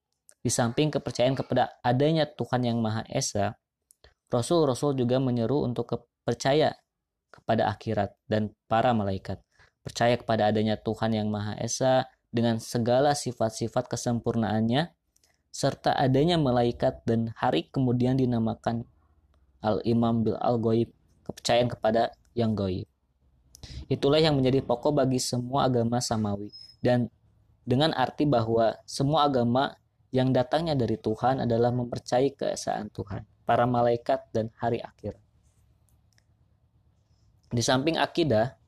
[0.42, 3.54] Di samping kepercayaan kepada adanya Tuhan yang Maha Esa,
[4.26, 5.86] Rasul-Rasul juga menyeru untuk
[6.26, 6.74] percaya
[7.30, 9.38] kepada akhirat dan para malaikat.
[9.86, 14.90] Percaya kepada adanya Tuhan yang Maha Esa dengan segala sifat-sifat kesempurnaannya,
[15.52, 18.88] serta adanya malaikat dan hari kemudian dinamakan
[19.62, 20.90] Al-Imam Bil Al-Goib,
[21.28, 22.88] kepercayaan kepada yang goib.
[23.86, 26.50] Itulah yang menjadi pokok bagi semua agama samawi
[26.82, 27.06] dan
[27.62, 29.78] dengan arti bahwa semua agama
[30.12, 35.16] yang datangnya dari Tuhan adalah mempercayai keesaan Tuhan, para malaikat dan hari akhir.
[37.48, 38.60] Di samping akidah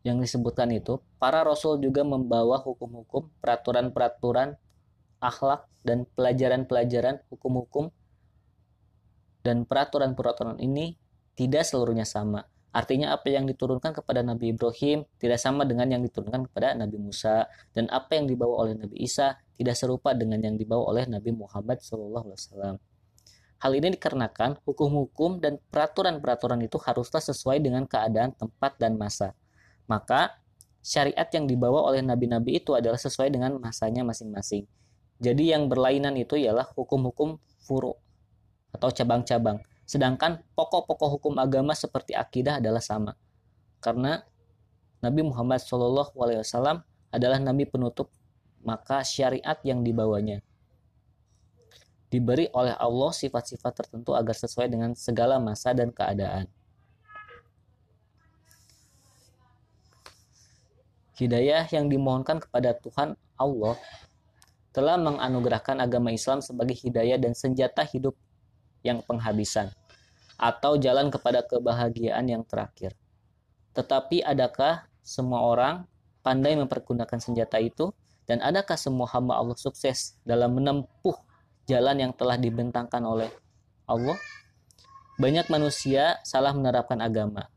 [0.00, 4.56] yang disebutkan itu, para rasul juga membawa hukum-hukum, peraturan-peraturan,
[5.20, 7.92] akhlak, dan pelajaran-pelajaran hukum-hukum
[9.40, 10.96] dan peraturan-peraturan ini
[11.36, 12.44] tidak seluruhnya sama.
[12.70, 17.50] Artinya apa yang diturunkan kepada Nabi Ibrahim tidak sama dengan yang diturunkan kepada Nabi Musa
[17.74, 21.84] dan apa yang dibawa oleh Nabi Isa tidak serupa dengan yang dibawa oleh Nabi Muhammad
[21.84, 22.80] SAW.
[23.60, 29.36] Hal ini dikarenakan hukum-hukum dan peraturan-peraturan itu haruslah sesuai dengan keadaan tempat dan masa.
[29.84, 30.32] Maka
[30.80, 34.64] syariat yang dibawa oleh nabi-nabi itu adalah sesuai dengan masanya masing-masing.
[35.20, 37.92] Jadi yang berlainan itu ialah hukum-hukum furu
[38.72, 39.60] atau cabang-cabang.
[39.84, 43.12] Sedangkan pokok-pokok hukum agama seperti akidah adalah sama.
[43.84, 44.24] Karena
[45.04, 46.16] Nabi Muhammad SAW
[47.12, 48.08] adalah nabi penutup,
[48.60, 50.44] maka syariat yang dibawanya
[52.10, 56.50] diberi oleh Allah sifat-sifat tertentu agar sesuai dengan segala masa dan keadaan.
[61.14, 63.78] Hidayah yang dimohonkan kepada Tuhan Allah
[64.74, 68.18] telah menganugerahkan agama Islam sebagai hidayah dan senjata hidup
[68.82, 69.70] yang penghabisan
[70.40, 72.96] atau jalan kepada kebahagiaan yang terakhir.
[73.76, 75.84] Tetapi adakah semua orang
[76.24, 77.92] pandai mempergunakan senjata itu
[78.30, 81.18] dan adakah semua hamba Allah sukses dalam menempuh
[81.66, 83.26] jalan yang telah dibentangkan oleh
[83.90, 84.14] Allah,
[85.18, 87.50] banyak manusia salah menerapkan agama,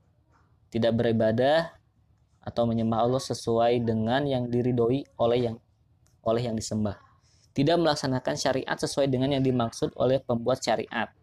[0.74, 1.78] tidak beribadah
[2.42, 5.62] atau menyembah Allah sesuai dengan yang diridhoi oleh yang
[6.26, 6.98] oleh yang disembah.
[7.54, 11.14] Tidak melaksanakan syariat sesuai dengan yang dimaksud oleh pembuat syariat,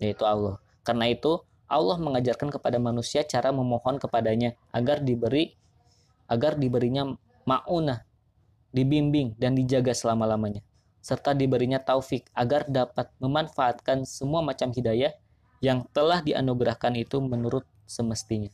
[0.00, 0.56] yaitu Allah.
[0.80, 1.36] Karena itu,
[1.68, 5.52] Allah mengajarkan kepada manusia cara memohon kepadanya agar diberi
[6.32, 7.12] agar diberinya
[7.44, 8.08] maunah,
[8.70, 10.62] dibimbing dan dijaga selama-lamanya
[11.00, 15.16] serta diberinya taufik agar dapat memanfaatkan semua macam hidayah
[15.64, 18.52] yang telah dianugerahkan itu menurut semestinya.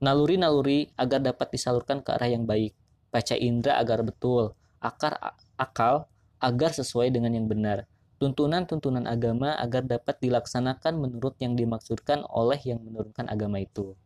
[0.00, 2.76] Naluri-naluri agar dapat disalurkan ke arah yang baik,
[3.08, 5.16] baca indera agar betul, akar
[5.56, 6.04] akal
[6.36, 7.88] agar sesuai dengan yang benar,
[8.20, 13.96] tuntunan-tuntunan agama agar dapat dilaksanakan menurut yang dimaksudkan oleh yang menurunkan agama itu,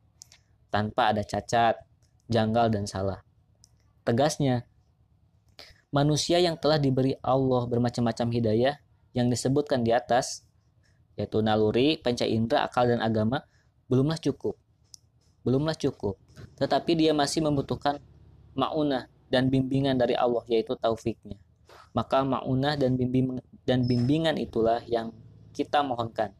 [0.71, 1.83] tanpa ada cacat,
[2.31, 3.27] janggal, dan salah.
[4.07, 4.70] Tegasnya,
[5.91, 8.75] manusia yang telah diberi Allah bermacam-macam hidayah
[9.11, 10.47] yang disebutkan di atas,
[11.19, 13.43] yaitu naluri, panca indera, akal, dan agama,
[13.91, 14.55] belumlah cukup.
[15.43, 16.15] Belumlah cukup.
[16.57, 17.99] Tetapi dia masih membutuhkan
[18.55, 21.39] ma'unah dan bimbingan dari Allah, yaitu taufiknya.
[21.91, 25.11] Maka ma'unah dan, bimbing, dan bimbingan itulah yang
[25.51, 26.31] kita mohonkan.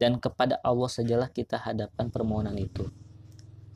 [0.00, 2.88] Dan kepada Allah sajalah kita hadapkan permohonan itu.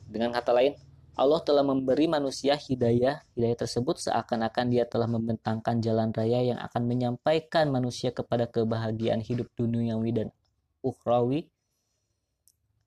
[0.09, 0.73] Dengan kata lain,
[1.19, 3.19] Allah telah memberi manusia hidayah.
[3.35, 9.51] Hidayah tersebut seakan-akan dia telah membentangkan jalan raya yang akan menyampaikan manusia kepada kebahagiaan hidup
[9.59, 10.27] duniawi dan
[10.79, 11.51] ukhrawi,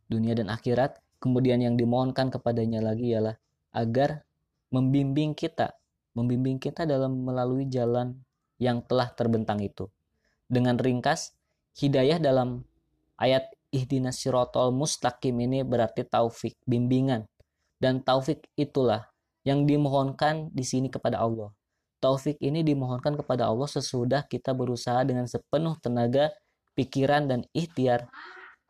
[0.08, 0.96] dunia dan akhirat.
[1.20, 3.36] Kemudian yang dimohonkan kepadanya lagi ialah
[3.76, 4.24] agar
[4.72, 5.76] membimbing kita,
[6.16, 8.16] membimbing kita dalam melalui jalan
[8.56, 9.92] yang telah terbentang itu.
[10.48, 11.36] Dengan ringkas,
[11.76, 12.64] hidayah dalam
[13.20, 17.28] ayat ihdinas sirotol mustaqim ini berarti taufik, bimbingan,
[17.82, 19.10] dan taufik itulah
[19.42, 21.50] yang dimohonkan di sini kepada Allah.
[21.98, 26.30] Taufik ini dimohonkan kepada Allah sesudah kita berusaha dengan sepenuh tenaga,
[26.78, 28.06] pikiran, dan ikhtiar.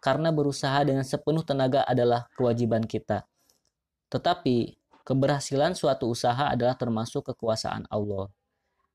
[0.01, 3.29] Karena berusaha dengan sepenuh tenaga adalah kewajiban kita.
[4.09, 8.33] Tetapi keberhasilan suatu usaha adalah termasuk kekuasaan Allah.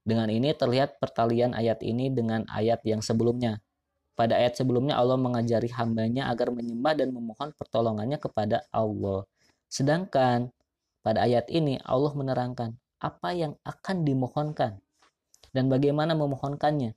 [0.01, 3.62] Dengan ini terlihat pertalian ayat ini dengan ayat yang sebelumnya.
[4.17, 9.30] Pada ayat sebelumnya Allah mengajari hambanya agar menyembah dan memohon pertolongannya kepada Allah.
[9.67, 10.51] Sedangkan
[11.03, 14.82] pada ayat ini Allah menerangkan apa yang akan dimohonkan
[15.56, 16.95] dan bagaimana memohonkannya.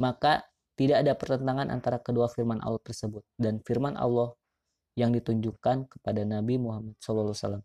[0.00, 0.42] Maka
[0.74, 4.34] tidak ada pertentangan antara kedua firman Allah tersebut dan firman Allah
[4.98, 7.62] yang ditunjukkan kepada Nabi Muhammad SAW.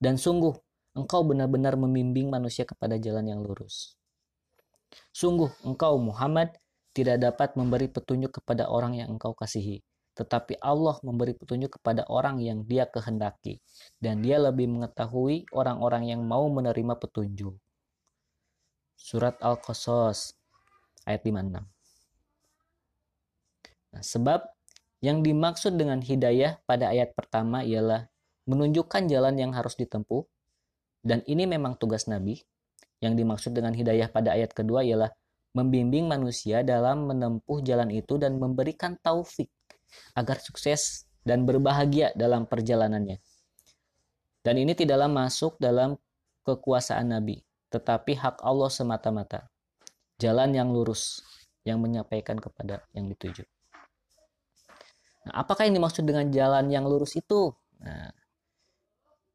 [0.00, 0.54] Dan sungguh
[0.94, 3.98] engkau benar-benar membimbing manusia kepada jalan yang lurus.
[5.10, 6.54] Sungguh engkau Muhammad
[6.94, 9.82] tidak dapat memberi petunjuk kepada orang yang engkau kasihi
[10.14, 13.58] tetapi Allah memberi petunjuk kepada orang yang Dia kehendaki,
[13.98, 17.58] dan Dia lebih mengetahui orang-orang yang mau menerima petunjuk.
[18.94, 20.38] Surat Al-Qasas
[21.04, 21.66] ayat 56.
[23.94, 24.40] Nah, sebab
[25.04, 28.08] yang dimaksud dengan hidayah pada ayat pertama ialah
[28.48, 30.24] menunjukkan jalan yang harus ditempuh,
[31.04, 32.40] dan ini memang tugas Nabi.
[33.02, 35.12] Yang dimaksud dengan hidayah pada ayat kedua ialah
[35.52, 39.52] membimbing manusia dalam menempuh jalan itu dan memberikan taufik
[40.14, 43.18] agar sukses dan berbahagia dalam perjalanannya.
[44.44, 45.96] Dan ini tidaklah masuk dalam
[46.44, 47.40] kekuasaan Nabi,
[47.72, 49.48] tetapi hak Allah semata-mata.
[50.20, 51.24] Jalan yang lurus
[51.64, 53.42] yang menyampaikan kepada yang dituju.
[55.24, 57.56] Nah, apakah yang dimaksud dengan jalan yang lurus itu?
[57.80, 58.12] Nah,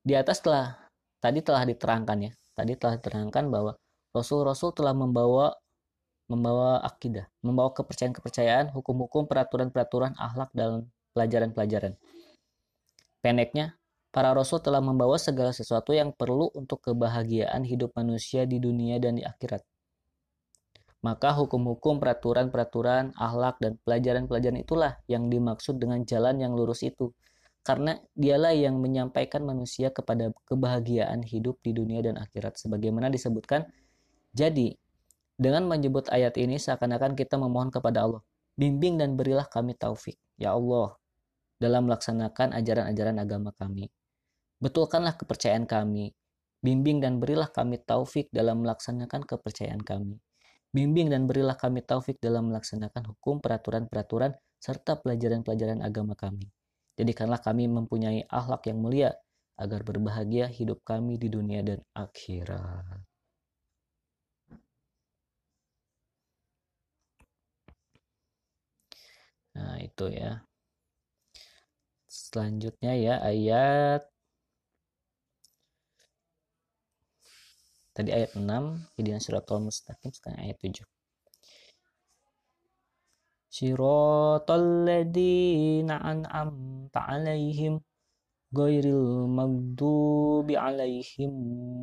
[0.05, 0.77] di atas telah
[1.17, 2.31] tadi telah diterangkan ya.
[2.53, 3.73] Tadi telah diterangkan bahwa
[4.13, 5.53] Rasul-rasul telah membawa
[6.29, 10.85] membawa akidah, membawa kepercayaan-kepercayaan, hukum-hukum, peraturan-peraturan, akhlak dalam
[11.17, 11.97] pelajaran-pelajaran.
[13.19, 13.75] Pendeknya,
[14.13, 19.17] para rasul telah membawa segala sesuatu yang perlu untuk kebahagiaan hidup manusia di dunia dan
[19.17, 19.65] di akhirat.
[21.01, 27.15] Maka hukum-hukum, peraturan-peraturan, akhlak, dan pelajaran-pelajaran itulah yang dimaksud dengan jalan yang lurus itu.
[27.63, 32.59] Karena dialah yang menyampaikan manusia kepada kebahagiaan hidup di dunia dan akhirat.
[32.59, 33.67] Sebagaimana disebutkan,
[34.35, 34.75] jadi
[35.39, 38.21] dengan menyebut ayat ini seakan-akan kita memohon kepada Allah,
[38.59, 40.99] bimbing dan berilah kami taufik, ya Allah,
[41.55, 43.87] dalam melaksanakan ajaran-ajaran agama kami.
[44.59, 46.11] Betulkanlah kepercayaan kami,
[46.59, 50.19] bimbing dan berilah kami taufik dalam melaksanakan kepercayaan kami.
[50.75, 56.51] Bimbing dan berilah kami taufik dalam melaksanakan hukum, peraturan-peraturan, serta pelajaran-pelajaran agama kami.
[56.99, 59.15] Jadikanlah kami mempunyai akhlak yang mulia,
[59.55, 63.08] agar berbahagia hidup kami di dunia dan akhirat.
[69.59, 70.47] Nah, itu ya.
[72.07, 74.07] Selanjutnya ya ayat
[77.91, 80.87] tadi ayat 6 surat siratal mustaqim sekarang ayat 7
[83.51, 87.83] Siratal ladzina an'amta 'alaihim
[88.55, 91.35] ghairil maghdubi 'alaihim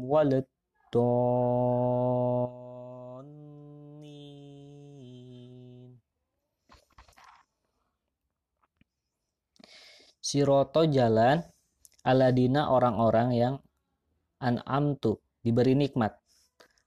[0.09, 2.66] waladdallin
[10.27, 11.39] Siroto jalan
[12.03, 13.55] aladina orang-orang yang
[14.43, 16.19] an'amtu diberi nikmat.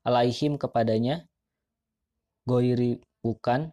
[0.04, 1.24] Alaihim kepadanya
[2.44, 3.72] goiri bukan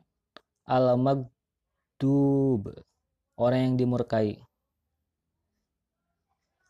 [0.71, 2.63] alamagdub
[3.35, 4.39] orang yang dimurkai.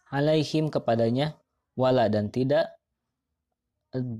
[0.09, 1.37] Alaihim kepadanya
[1.77, 2.81] wala dan tidak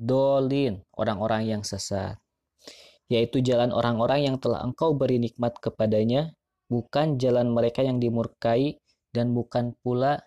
[0.05, 2.21] dolin orang-orang yang sesat.
[3.09, 6.37] Yaitu jalan orang-orang yang telah engkau beri nikmat kepadanya
[6.67, 8.79] bukan jalan mereka yang dimurkai
[9.15, 10.23] dan bukan pula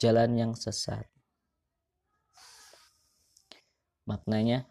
[0.00, 1.06] jalan yang sesat.
[4.02, 4.66] Maknanya,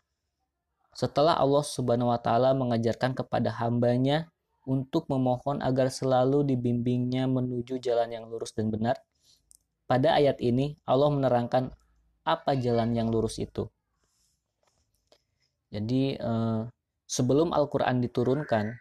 [0.91, 4.27] setelah Allah Subhanahu wa Ta'ala mengajarkan kepada hambanya
[4.67, 8.99] untuk memohon agar selalu dibimbingnya menuju jalan yang lurus dan benar,
[9.87, 11.71] pada ayat ini Allah menerangkan
[12.27, 13.71] apa jalan yang lurus itu.
[15.71, 16.61] Jadi, eh,
[17.07, 18.75] sebelum Al-Quran diturunkan,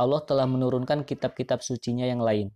[0.00, 2.48] Allah telah menurunkan kitab-kitab sucinya yang lain.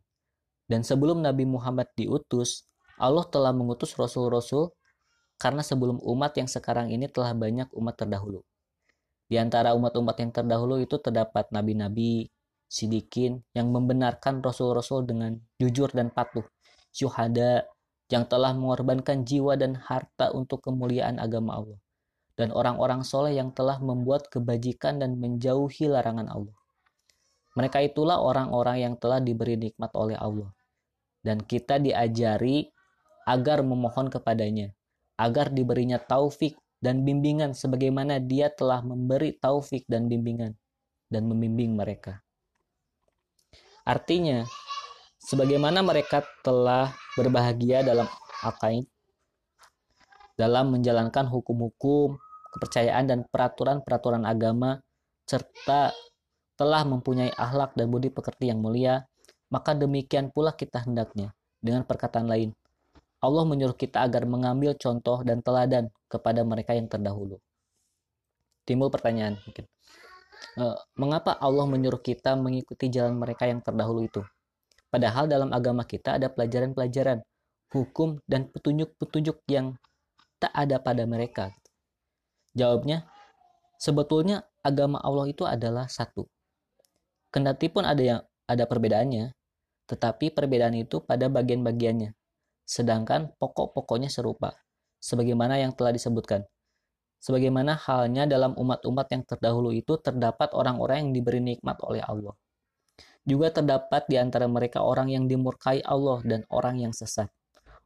[0.65, 2.65] Dan sebelum Nabi Muhammad diutus,
[2.97, 4.73] Allah telah mengutus rasul-rasul
[5.37, 8.41] karena sebelum umat yang sekarang ini telah banyak umat terdahulu.
[9.29, 12.33] Di antara umat-umat yang terdahulu itu terdapat nabi-nabi,
[12.65, 16.49] sidikin yang membenarkan rasul-rasul dengan jujur dan patuh,
[16.97, 17.69] syuhada
[18.09, 21.81] yang telah mengorbankan jiwa dan harta untuk kemuliaan agama Allah,
[22.41, 26.57] dan orang-orang soleh yang telah membuat kebajikan dan menjauhi larangan Allah.
[27.55, 30.51] Mereka itulah orang-orang yang telah diberi nikmat oleh Allah,
[31.23, 32.67] dan kita diajari
[33.25, 34.75] agar memohon kepadanya
[35.15, 40.59] agar diberinya taufik dan bimbingan sebagaimana dia telah memberi taufik dan bimbingan
[41.09, 42.21] dan membimbing mereka.
[43.87, 44.43] Artinya,
[45.21, 48.09] sebagaimana mereka telah berbahagia dalam
[48.43, 48.89] akaid,
[50.35, 52.19] dalam menjalankan hukum-hukum,
[52.57, 54.83] kepercayaan dan peraturan-peraturan agama,
[55.25, 55.95] serta
[56.55, 59.07] telah mempunyai akhlak dan budi pekerti yang mulia,
[59.51, 61.35] maka demikian pula kita hendaknya.
[61.65, 62.53] Dengan perkataan lain,
[63.25, 67.41] Allah menyuruh kita agar mengambil contoh dan teladan kepada mereka yang terdahulu.
[68.69, 69.65] Timbul pertanyaan mungkin.
[70.61, 74.21] Eh, mengapa Allah menyuruh kita mengikuti jalan mereka yang terdahulu itu?
[74.93, 77.25] Padahal dalam agama kita ada pelajaran-pelajaran,
[77.73, 79.75] hukum, dan petunjuk-petunjuk yang
[80.39, 81.51] tak ada pada mereka.
[82.55, 83.09] Jawabnya,
[83.81, 86.31] sebetulnya agama Allah itu adalah satu.
[87.35, 89.35] Kendati pun ada yang ada perbedaannya,
[89.91, 92.15] tetapi perbedaan itu pada bagian-bagiannya
[92.65, 94.57] sedangkan pokok-pokoknya serupa,
[95.03, 96.47] sebagaimana yang telah disebutkan.
[97.21, 102.37] Sebagaimana halnya dalam umat-umat yang terdahulu itu terdapat orang-orang yang diberi nikmat oleh Allah.
[103.27, 107.33] Juga terdapat di antara mereka orang yang dimurkai Allah dan orang yang sesat.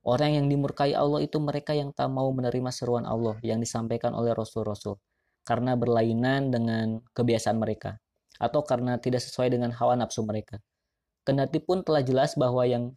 [0.02, 4.34] Orang yang dimurkai Allah itu mereka yang tak mau menerima seruan Allah yang disampaikan oleh
[4.34, 4.98] Rasul-Rasul
[5.46, 7.98] karena berlainan dengan kebiasaan mereka
[8.38, 10.62] atau karena tidak sesuai dengan hawa nafsu mereka.
[11.26, 12.94] Kendati pun telah jelas bahwa yang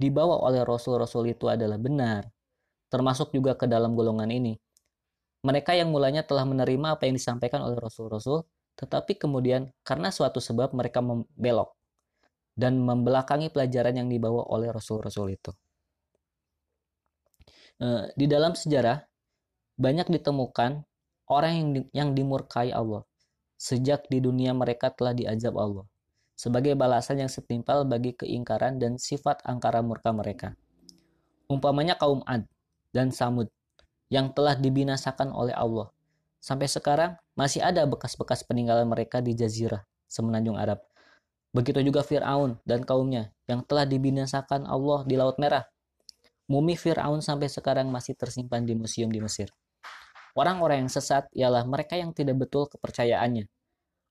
[0.00, 2.26] dibawa oleh rasul-rasul itu adalah benar,
[2.88, 4.56] termasuk juga ke dalam golongan ini.
[5.44, 8.42] Mereka yang mulanya telah menerima apa yang disampaikan oleh rasul-rasul,
[8.74, 11.78] tetapi kemudian karena suatu sebab mereka membelok
[12.58, 15.54] dan membelakangi pelajaran yang dibawa oleh rasul-rasul itu.
[17.78, 18.98] Eh, di dalam sejarah
[19.78, 20.82] banyak ditemukan
[21.30, 23.06] orang yang yang dimurkai Allah
[23.58, 25.84] sejak di dunia mereka telah diazab Allah
[26.38, 30.54] sebagai balasan yang setimpal bagi keingkaran dan sifat angkara murka mereka.
[31.50, 32.46] Umpamanya kaum Ad
[32.94, 33.50] dan Samud
[34.06, 35.90] yang telah dibinasakan oleh Allah.
[36.38, 40.78] Sampai sekarang masih ada bekas-bekas peninggalan mereka di jazirah semenanjung Arab.
[41.50, 45.66] Begitu juga Fir'aun dan kaumnya yang telah dibinasakan Allah di Laut Merah.
[46.46, 49.50] Mumi Fir'aun sampai sekarang masih tersimpan di museum di Mesir.
[50.38, 53.50] Orang-orang yang sesat ialah mereka yang tidak betul kepercayaannya,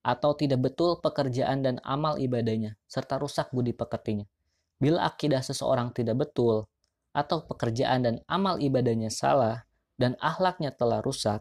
[0.04, 4.28] atau tidak betul pekerjaan dan amal ibadahnya, serta rusak budi pekertinya.
[4.76, 6.68] Bila akidah seseorang tidak betul,
[7.16, 9.64] atau pekerjaan dan amal ibadahnya salah,
[9.96, 11.40] dan akhlaknya telah rusak,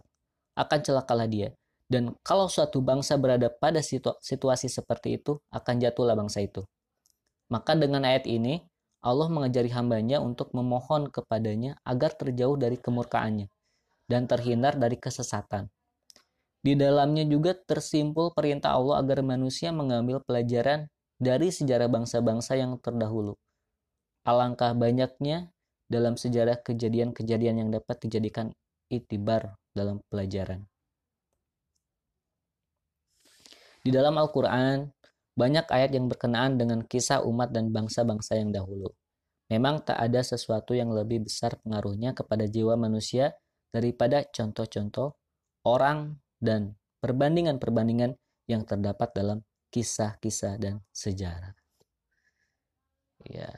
[0.56, 1.52] akan celakalah dia.
[1.92, 6.64] Dan kalau suatu bangsa berada pada situ situasi seperti itu, akan jatuhlah bangsa itu.
[7.52, 8.64] Maka dengan ayat ini,
[9.04, 13.52] Allah mengajari hambanya untuk memohon kepadanya agar terjauh dari kemurkaannya
[14.08, 15.68] dan terhindar dari kesesatan
[16.68, 23.40] di dalamnya juga tersimpul perintah Allah agar manusia mengambil pelajaran dari sejarah bangsa-bangsa yang terdahulu.
[24.28, 25.48] Alangkah banyaknya
[25.88, 28.52] dalam sejarah kejadian-kejadian yang dapat dijadikan
[28.92, 30.68] itibar dalam pelajaran.
[33.80, 34.92] Di dalam Al-Quran,
[35.40, 38.92] banyak ayat yang berkenaan dengan kisah umat dan bangsa-bangsa yang dahulu.
[39.48, 43.32] Memang tak ada sesuatu yang lebih besar pengaruhnya kepada jiwa manusia
[43.72, 45.16] daripada contoh-contoh
[45.68, 48.16] orang dan perbandingan-perbandingan
[48.48, 49.40] yang terdapat dalam
[49.70, 51.54] kisah-kisah dan sejarah.
[53.28, 53.52] Ya,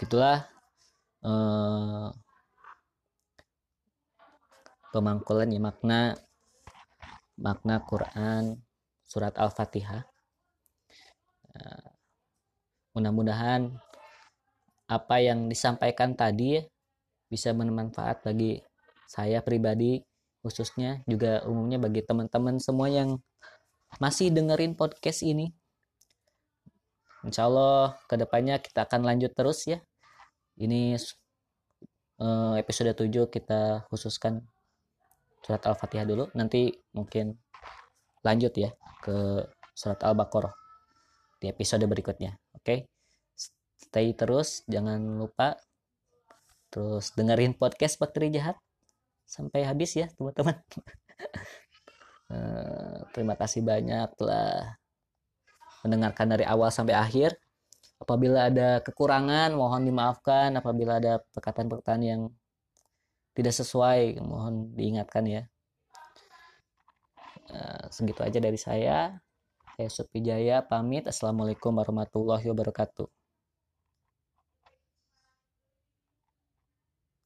[0.00, 0.48] gitulah
[1.20, 2.08] eh,
[4.96, 6.16] pemangkulan ya makna
[7.36, 8.64] makna Quran
[9.04, 10.08] surat Al-Fatihah.
[11.52, 11.88] Eh,
[12.96, 13.76] mudah-mudahan
[14.88, 16.62] apa yang disampaikan tadi
[17.26, 18.62] bisa bermanfaat bagi
[19.06, 20.02] saya pribadi
[20.46, 23.18] khususnya juga umumnya bagi teman-teman semua yang
[23.98, 25.50] masih dengerin podcast ini.
[27.26, 29.82] Insya Allah ke depannya kita akan lanjut terus ya.
[30.54, 30.94] Ini
[32.22, 34.46] eh, episode 7 kita khususkan
[35.42, 36.30] surat Al-Fatihah dulu.
[36.38, 37.34] Nanti mungkin
[38.22, 38.70] lanjut ya
[39.02, 39.42] ke
[39.74, 40.54] surat Al-Baqarah
[41.42, 42.38] di episode berikutnya.
[42.54, 42.62] Oke.
[42.62, 42.78] Okay?
[43.76, 45.58] Stay terus, jangan lupa
[46.76, 48.60] terus dengerin podcast Bakteri Jahat.
[49.24, 50.60] Sampai habis ya teman-teman.
[52.28, 54.76] Uh, terima kasih banyak telah
[55.80, 57.40] mendengarkan dari awal sampai akhir.
[57.96, 60.52] Apabila ada kekurangan mohon dimaafkan.
[60.52, 62.28] Apabila ada perkataan-perkataan yang
[63.32, 65.42] tidak sesuai mohon diingatkan ya.
[67.48, 69.16] Uh, segitu aja dari saya.
[69.80, 71.08] Saya Supi Jaya pamit.
[71.08, 73.25] Assalamualaikum warahmatullahi wabarakatuh